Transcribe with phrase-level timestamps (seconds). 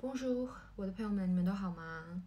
[0.00, 2.22] 波叔我的朋友们，你们都好吗？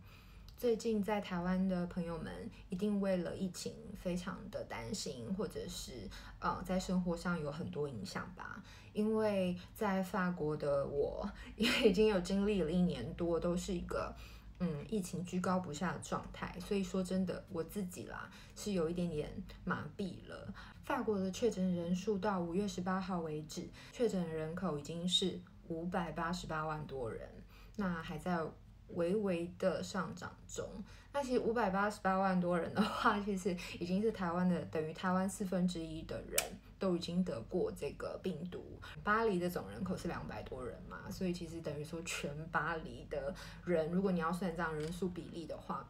[0.57, 2.29] 最近在台湾的朋友们
[2.67, 5.93] 一定为了疫情非常的担心，或者是
[6.41, 8.61] 呃在生活上有很多影响吧。
[8.91, 14.13] 因为在法国的我，也已经有经历了一年多，都是一个
[14.59, 16.53] 嗯疫情居高不下的状态。
[16.59, 19.31] 所以说真的，我自己啦是有一点点
[19.63, 20.53] 麻痹了。
[20.83, 27.29] 法国的确诊人数到五月十八号为止，确诊人口已经是五百八十八万多人。
[27.75, 28.39] 那还在
[28.89, 30.65] 微微的上涨中。
[31.13, 36.39] 那其实五百八十八万多人的话，其实已经是台湾的等于台湾四分之一的人
[36.79, 38.63] 都已经得过这个病毒。
[39.03, 43.33] 巴黎的总人口是两百多人嘛，所以其实等于说全巴黎的
[43.65, 45.85] 人，如果你要算这样人数比例的话，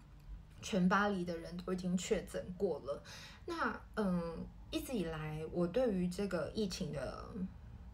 [0.60, 3.04] 全巴黎的人都已经确诊过了。
[3.46, 7.26] 那嗯，一直以来我对于这个疫情的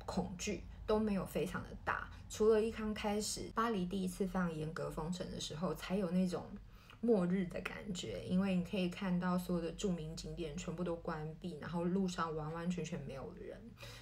[0.06, 2.10] 恐惧都没有非常的大。
[2.30, 6.46] 除了一刚开始巴黎第一次非常严格封城的时候，才有那种
[7.00, 13.58] 末日的感觉，因为你可以看到所有的著名景点全部都关闭，然后路上完完全全没有人。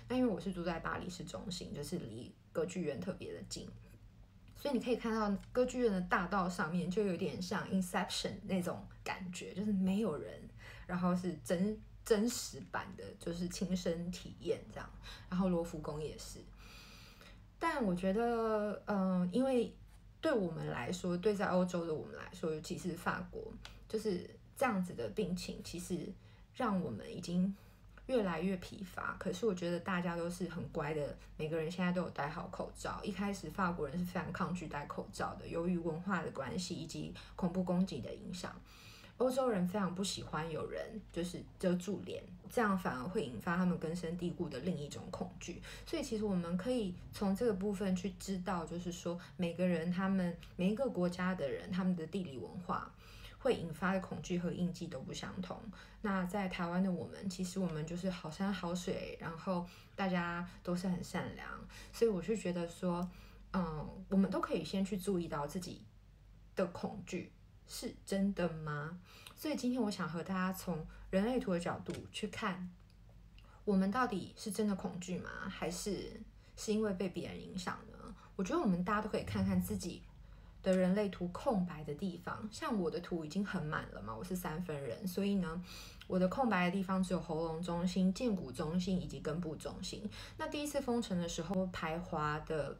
[0.07, 3.67] 那因为我是住在巴黎市中心，就是离歌剧院特别的近，
[4.55, 10.41] 所以你可以看到歌剧院的大道上面就有点像 Inception 那种感觉，就是没有人，
[10.87, 14.89] 然后是真真实版的，就是亲身体验这样。
[15.29, 16.39] 然后罗浮宫也是。
[17.59, 19.73] 但我觉得，嗯、因为
[20.21, 23.41] 对我们来说，对在欧洲的我们来说，尤其是法国，
[23.87, 26.07] 就是这样子的病情，其实
[26.55, 27.55] 让我们已经
[28.07, 29.15] 越来越疲乏。
[29.19, 32.99] 可是我觉得大家都是很乖的，每个人现在都有戴好口罩。
[33.03, 38.53] 一开始法国人是非常抗拒戴口罩的，由于文化的关系以及恐怖攻击的影响。
[39.17, 45.61] 欧洲人非常不喜欢有人就是遮住脸，这样反而会引发他们根深蒂固的另一种恐惧。
[45.85, 52.93] 所以其实我们可以从这个部分去知道，就是说每个人他们每一个国家的人，他们的地理文化
[53.39, 55.57] 会引发的恐惧和印记都不相同。
[56.01, 61.47] 那在台湾的我们，其实我们就是好山好水，然后大家都是很善良，
[61.93, 63.09] 所以我是觉得说，
[63.53, 65.81] 嗯，我们都可以先去注意到自己
[66.53, 67.31] 的恐惧。
[67.67, 68.97] 是真的吗？
[69.35, 72.69] 所以今天我想和大家从人类图的角度去看，
[73.63, 75.29] 我们到底是真的恐惧吗？
[75.49, 76.21] 还是
[76.55, 78.15] 是因为被别人影响呢？
[78.35, 80.01] 我觉得我们大家都可以看看自己
[80.63, 82.47] 的人类图空白的地方。
[82.51, 85.61] 像我的图已经很满了嘛，我是三分人，所以呢，
[86.07, 90.09] 我的空白的地方只有喉咙中心、剑骨中心以及根部中心。
[90.37, 92.77] 那第一次封城的时候，排华的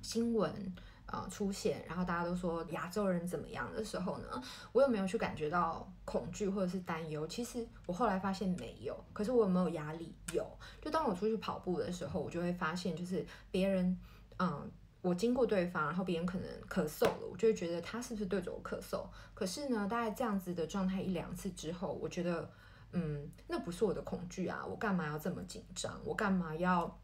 [0.00, 0.74] 新闻。
[1.06, 4.42] 呃，出现，然后大家都说亚洲人怎么样的时候呢，
[4.72, 7.26] 我有没有去感觉到恐惧或者是担忧？
[7.26, 9.04] 其实我后来发现没有。
[9.12, 10.14] 可是我有没有压力？
[10.32, 10.44] 有。
[10.80, 13.96] 就当我出去跑步的时候，我就会发现，就是别人，
[14.38, 14.68] 嗯，
[15.02, 19.06] 我经过对方，然后别人可能咳嗽了，我就会觉得他是不是对着我咳嗽？
[19.34, 22.50] 可是呢，大概这样子的状态一两次之后，我觉得，
[22.92, 26.00] 嗯，那不是我的恐惧啊，我干嘛要这么紧张？
[26.02, 26.98] 我干嘛要，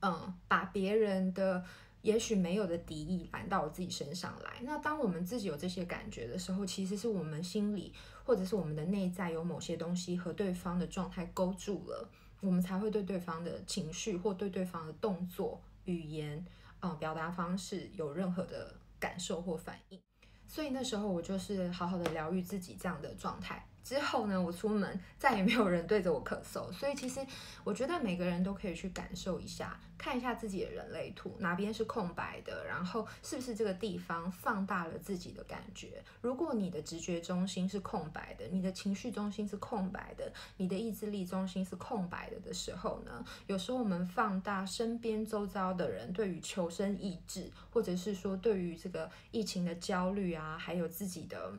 [0.00, 1.64] 嗯，把别人的。
[2.02, 4.60] 也许没有的敌意反到我自己身上来。
[4.62, 7.92] 那当我们自己有这些感觉的时候，其实是我们心里
[8.24, 12.08] 或者是我们的内在有某些东西和对方的状态勾住了，
[12.40, 16.44] 我们才会对对方的情绪或对对方的动作、语言、
[16.80, 20.00] 呃表达方式有任何的感受或反应。
[20.46, 23.66] 所以那时候我就是好好的疗愈自己这样的状态。
[23.82, 27.20] 之后呢，我出门再也没有人对着我咳嗽，所以其实
[27.64, 36.02] 我觉得每个人都可以去感受一下，看一下自己的人类图哪边是空白的，然后是不是这个地方放大了自己的感觉。
[36.20, 51.52] 如果你的直觉中心是空白的，你的情绪中心是空白的，你的意志力中心是空白的的时候呢，有时候我们放大身边周遭的人对于求生意志，或者是说对于这个疫情的焦虑啊，还有自己的。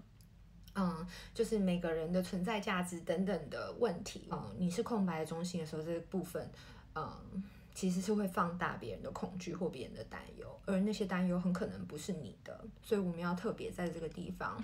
[0.75, 4.27] 嗯，就是每个人的存在价值等等的问题。
[4.31, 6.49] 嗯，你是空白的中心的时候，这个部分，
[6.95, 7.43] 嗯，
[7.73, 14.63] 其实是会放大别人的恐惧或别人的担忧，而那些担忧很可能不是你的，所以我们要特别在这个地方，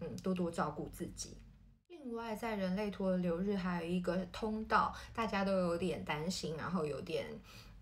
[0.00, 1.36] 嗯，多多照顾自己。
[1.88, 7.26] 另外，在人类图的流日还有一个通道，大家都有点担心，然后有点。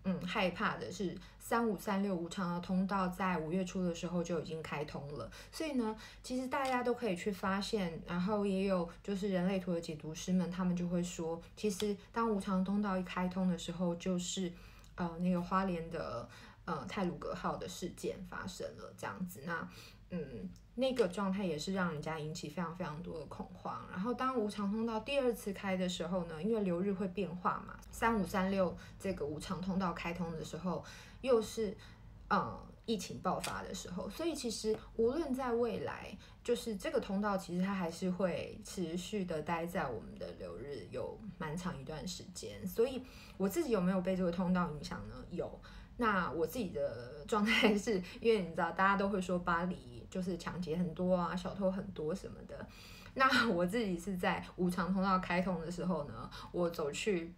[0.09, 5.29] 嗯，害怕的是三五三六无常的通道，在五月初的时候就已经开通了。
[5.51, 14.51] 所以呢，其实大家都可以去发现，然后也有就是人类图的解读师们，他们就会说，其实当无常通道一开通的时候，就是
[14.95, 16.27] 呃那个花莲的
[16.65, 19.41] 呃泰鲁格号的事件发生了这样子。
[19.45, 19.67] 那
[20.11, 23.85] 嗯，那个状态也是让人家引起非常非常多的恐慌。
[23.91, 30.83] 然后当无常通道第二次开的时候呢，因为流日会变化嘛，三五三六这个无常通道开通的时候，
[31.21, 31.75] 又是
[32.29, 42.65] 嗯疫情爆发的时候，所以其实无论在未来，就是这个通道其实它还是会持续的待在我们的流日有蛮长一段时间。
[42.65, 43.03] 所以
[43.37, 45.15] 我自己有没有被这个通道影响呢？
[45.29, 45.59] 有。
[46.01, 49.75] 那我自己的状态是因为你知道，大家都会说巴黎
[50.09, 52.67] 就是抢劫很多啊，小偷很多什么的。
[53.13, 57.33] 那 我自己是在五常通道开通的时候呢，我走去，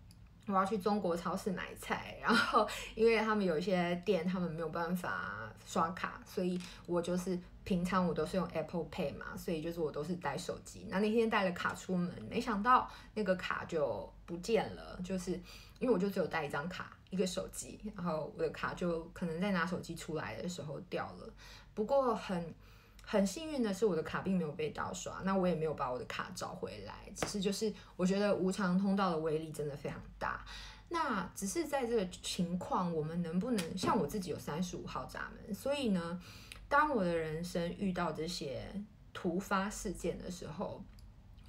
[0.46, 10.86] 我要去中国超市买菜，然后 因为他们有一些店他们没有办法刷卡，所以我就是平常我都是用 Apple Pay 嘛，所以就是我都是带手机。
[10.90, 15.32] 那那天带了卡出门，没想到那个卡就不见了，就是
[15.80, 16.92] 因为我就只有带一张卡。
[17.12, 21.34] 一个手机，然后我的卡就可能在拿手机出来的时候掉了。
[21.76, 22.56] 不过很
[23.04, 26.94] 很幸运的是，我的卡并没有被盗刷，那我也没有把我的卡找回来。
[27.16, 30.44] 只是就是我觉得无偿通道的威力真的非常大。
[30.90, 35.54] 那只是在这个情况，我们能不能像我自己有三十五号闸门？
[35.54, 36.20] 所以呢，
[36.68, 38.66] 当我的人生遇到这些
[39.14, 40.82] 突发事件的时候，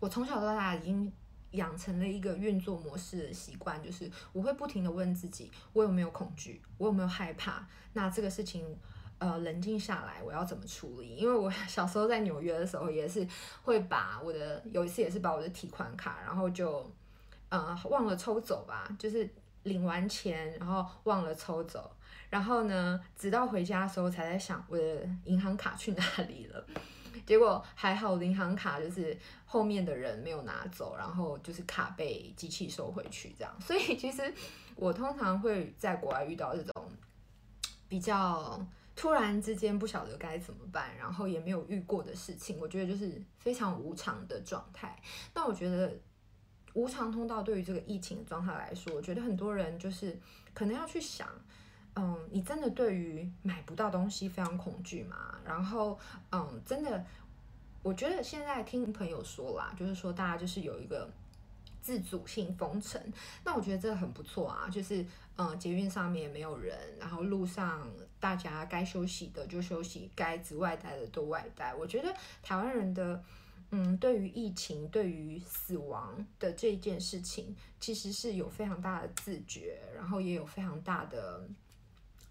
[0.00, 1.12] 我从小到大已经。
[1.52, 6.60] 养成了一个运作模式的习惯，就是我会不停地问自己：我有没有恐惧？
[6.76, 7.66] 我有没有害怕？
[7.93, 8.64] 那这个事情，
[9.19, 11.14] 呃，冷静下来，我要怎么处理？
[11.16, 13.26] 因为我 小时候在纽约的时候，也是
[13.62, 16.90] 会把我的有一次也是把我的提款卡，然后就
[17.49, 19.28] 呃忘了抽走吧，就是
[19.64, 21.90] 领完钱然后忘了抽走，
[22.31, 26.66] 然后呢，直到回家的时候才在想我的银行卡去哪里了。
[27.26, 33.54] 结果还好，银行卡就是后面的人没有拿走，然后就是卡被机器收回去这样。
[33.60, 34.32] 所以其实
[34.74, 36.90] 我通常会在国外遇到这种
[37.88, 38.64] 比较
[38.94, 45.00] 突然之间不晓得该怎么办，然后也没有遇过的事情，我觉得就是非常无常的状态。
[45.32, 45.94] 但我觉得
[46.74, 50.18] 无常通道对于这个疫情的状态来说，我觉得很多人就是
[50.54, 51.28] 可能要去想。
[51.94, 55.38] 嗯，你真的对于买不到东西非常恐惧吗？
[55.44, 55.98] 然后，
[56.30, 57.04] 嗯，真的，
[57.82, 61.06] 我觉得现在听朋友说啦，就是说大家就是有一个
[61.82, 62.98] 自主性封城，
[63.44, 64.70] 那我觉得这很不错啊。
[64.70, 65.04] 就是，
[65.36, 67.86] 嗯，捷运上面也没有人，然后路上
[68.18, 71.74] 大家该休息的就休息，该紫外带的都外带。
[71.74, 73.22] 我觉得台湾人的，
[73.70, 81.46] 嗯，对于疫情、对于死亡的这件事情，其实是有非常大的自觉，然后也有非常大的。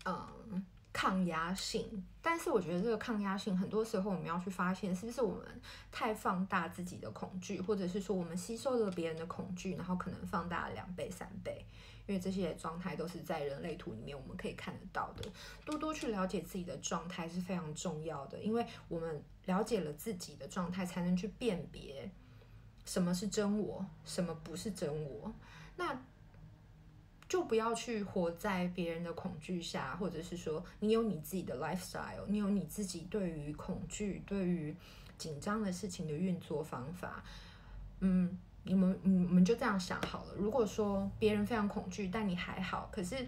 [0.06, 5.62] 嗯，抗压性，但是我觉得这个抗压性，很多时候我们要去发现，是不是我们
[5.92, 11.66] 太放大自己的恐惧，或者是说我们吸收了别人的恐惧，然后可能放大了两倍、三倍，
[12.08, 15.30] 因为这些状态都是在人类图里面我们可以看得到的。
[15.64, 22.10] 多多去了解自己的状态是非常重要的，因为我们了解了自己的状态，才能去辨别
[22.86, 25.32] 什么是真我，什么不是真我。
[25.78, 26.02] 那。
[27.32, 34.76] 就不要去活在别人的恐惧下，或者是说你有你自己的 lifestyle，你有你自己对于恐惧、对于
[35.18, 37.24] 紧张的事情的运作方法。
[38.02, 40.34] 嗯，你们，你们就这样想好了。
[40.36, 43.26] 如果说别人非常恐惧，但你还好，可是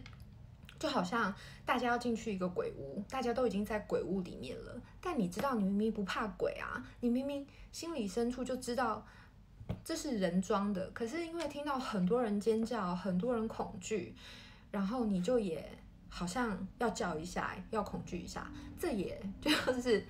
[0.77, 1.33] 就好像
[1.65, 9.07] 大家要进去一个鬼屋，大家都已经在鬼屋里面了，但你知道你明明不怕鬼啊，你明明心里深处就知道。
[9.83, 14.15] 这是人装的，可是因为听到很多人尖叫，很多人恐惧，
[14.71, 15.69] 然后你就也
[16.07, 18.49] 好像要叫一下，要恐惧一下，
[18.79, 19.51] 这也就
[19.81, 20.05] 是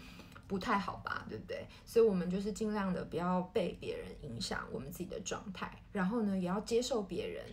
[0.48, 1.66] 不太好吧，对不对？
[1.86, 7.44] 所以我们就是尽量的不要被别人影响我们自己的状态，然后呢，也要接受别人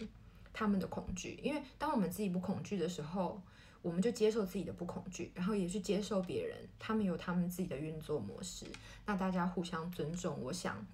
[0.52, 3.40] 他们的恐惧，因为当我们自己不恐惧的时候，
[3.80, 8.66] 我们就接受自己的不恐惧，然后也去接受别人，他们有他们自己的运作模式，
[9.06, 10.86] 那大家互相尊重，我想。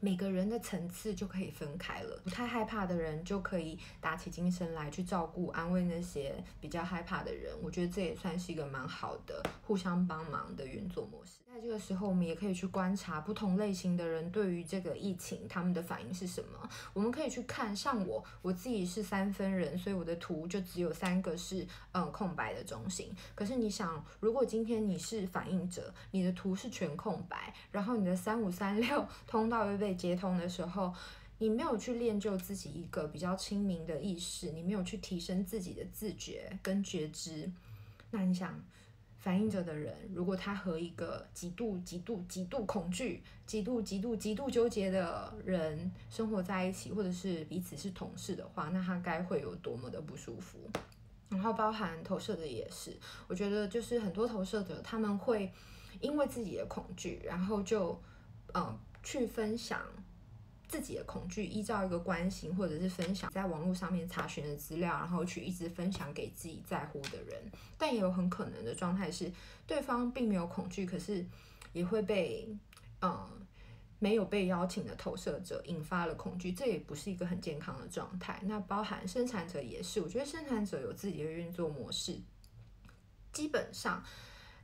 [0.00, 7.52] 每个人的层次就可以分开了，不太害怕的人就可以打起精神来去照顾、安慰那些比较害怕的人。
[7.62, 11.32] 我觉得这也算是一个蛮好的互相帮忙的运作模式。
[11.58, 16.70] 在这个时候，我们也可以去观察不同类型的人对于这个疫情他们的反应是什么。
[16.92, 23.10] 我们可以去看，像我，我自己是三分人，所以我的图就只有三个是嗯空白的中心。
[23.34, 30.94] 可是你想，如果今天你是反应者，你的图是全空白，然后你的三五三六 通道又被接通的时候，
[31.38, 37.50] 你没有去练就自己一个比较清明的意识，你没有去提升自己的自觉跟觉知，
[38.12, 38.54] 那你想？
[39.18, 50.58] 反应者的人，如果他和一个极度、极度、极度恐惧、极度、极度、极度纠结的人生活在一起，或者是彼此是同事的话，那他该会有多么的不舒服？
[51.28, 52.96] 然后包含投射的也是，
[53.26, 55.52] 我觉得就是很多投射者他们会
[56.00, 58.00] 因为自己的恐惧，然后就
[58.54, 59.80] 嗯去分享
[60.68, 67.42] 自己的恐惧，依照一个关心或者是分享在网络上面查询的资料，然后去一直分享给自己在乎的人。
[67.78, 69.32] 但也有很可能的状态是，
[69.66, 71.24] 对方并没有恐惧，可是
[71.72, 72.46] 也会被
[73.00, 73.28] 嗯
[73.98, 78.38] 没有被邀请的投射者引发了恐惧，这也不是一个很健康的状态。
[78.44, 82.20] 那包含生产者也是，我觉得生产者有自己的运作模式，
[83.32, 84.04] 基本上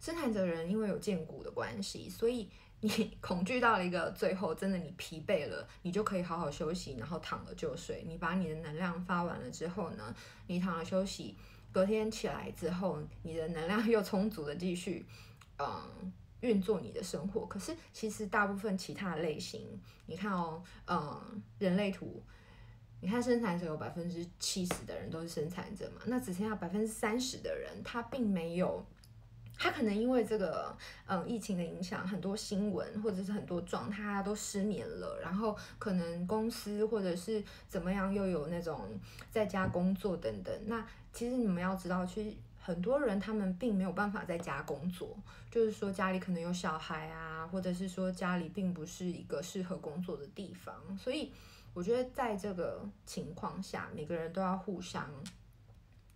[0.01, 2.51] 生产者人因为有荐股的关系，所以。
[2.85, 2.91] 你
[3.23, 8.05] 恐惧到了一个最后，真的你疲惫了，你就可以好好休息，然后躺了就睡。
[8.07, 10.15] 你把你的能量发完了之后呢，
[10.49, 11.35] 你躺了休息，
[11.73, 15.07] 隔天起来之后，你的能量 又充足的继续，
[15.59, 17.47] 嗯，运作你的生活。
[17.47, 22.23] 可是其实大部分其他的类型，你看哦，嗯，人类图，
[23.01, 28.85] 你看生产者有百分之七十的人都是生产者嘛，那只剩下百分之三十的人，他并没有。
[29.57, 38.89] 他可能因为这个嗯疫情的影响，很多新闻或者是很多状态都失眠了，然后可能公司或者是怎么样又有那种
[39.31, 40.53] 在家工作等等。
[40.67, 45.17] 那其实你们要知道，其实很多人他们并没有办法在家工作，
[45.51, 50.75] 就是说家里可能有小孩啊，或者是说家里并不是一个适合工作的地方。
[50.99, 51.33] 所以
[51.73, 55.09] 我觉得在这个情况下，每个人都要互相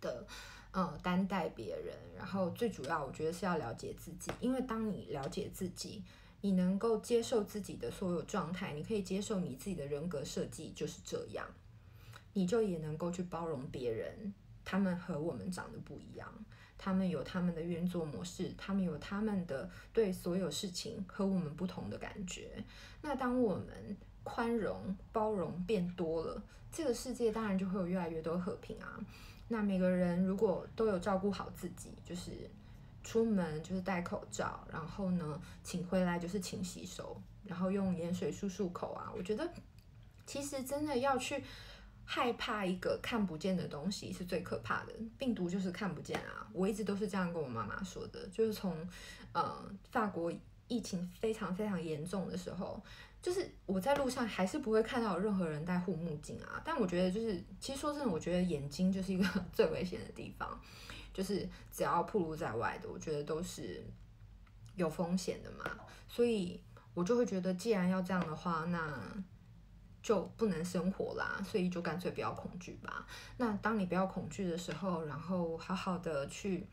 [0.01, 0.27] 的。
[0.71, 6.03] 嗯，担待别人，然后最主要，我觉得是要了解自己，因为当你了解自己，
[6.41, 11.45] 你能够接受自己的所有状态，你可以接受你自己的人格设计就是这样，
[12.33, 14.31] 你就也能够去包容别人，
[14.63, 16.31] 他们和我们长得不一样，
[16.77, 22.63] 他们有他们的运作模式，他们有他们的对所有事情和我们不同的感觉。
[23.01, 28.99] 那当我们宽容、包容变多了，这个世界当然就会有越来越多和平啊。
[29.51, 32.31] 那每个人如果都有照顾好自己，就是
[33.03, 39.11] 出门就是戴口罩，然后呢，请回来就是勤洗手，然后用盐水漱漱口啊。
[39.17, 39.51] 我觉得
[40.27, 41.43] 其实真的要去
[42.05, 46.47] 害怕一个看不见的东西是最可怕的，病毒就是看不见啊。
[46.53, 48.77] 我一直都是这样跟我妈妈说的，就是从
[49.33, 50.31] 呃法国
[50.67, 52.79] 疫情非常非常严重的时候。
[53.21, 60.59] 就是我在路上还是不会看到有任何人戴护目镜啊，但我觉得就是，其实说真的，我觉得眼睛就是一个 最危险的地方，
[61.13, 63.83] 就是只要暴露在外的，我觉得都是
[64.75, 65.65] 有风险的嘛，
[66.07, 66.61] 所以
[66.93, 68.97] 我就会觉得，既然要这样的话，那
[70.01, 73.05] 就不能生活啦，所以就干脆不要恐惧吧。
[73.35, 76.65] 那当你不要恐惧的时候，然后好好的去。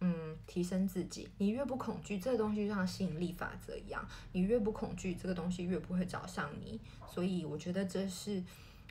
[0.00, 1.28] 嗯，提升自己。
[1.38, 6.80] 你越不恐惧，这个东西就像吸引力法则一样，你越不恐惧，这个东西越不会找上你。
[7.06, 8.42] 所以我觉得这是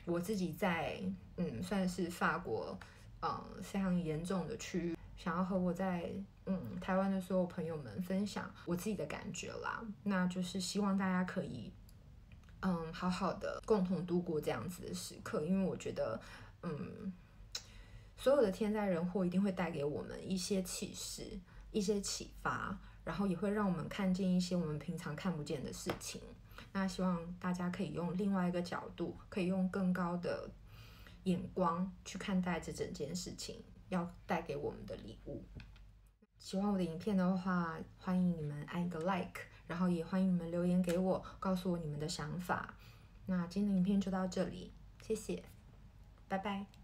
[0.04, 1.00] 我自己在
[1.36, 2.78] 嗯，算是法国
[3.22, 6.12] 嗯非常严重的区域，想要和我在
[6.44, 9.82] 嗯台湾的所有朋友们分享我自己的感觉啦。
[10.02, 11.72] 那就是希望大家可以
[12.60, 16.20] 嗯好好的共同度过这样子的时刻，因为我觉得
[16.62, 17.12] 嗯。
[18.18, 21.38] 所有的天灾人祸一定会带给我们一些启示、
[21.70, 26.20] 一些启发，然后也会让我们看见一些我们平常看不见的事情。
[26.72, 30.50] 那希望大家可以用另外一个角度，可以用更高的
[31.22, 35.42] 眼光去看待这整件事情，要带给我们的礼物。
[36.38, 42.74] 喜欢我的影片的话，欢迎你们按一个 like，然后也欢迎你们留言给我，告诉我你们的想法。
[43.26, 45.44] 那今天的影片就到这里，谢谢，
[46.26, 46.77] 拜拜。